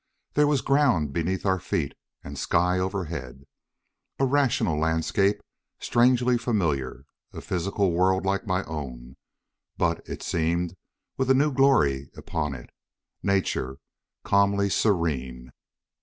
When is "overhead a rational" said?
2.79-4.79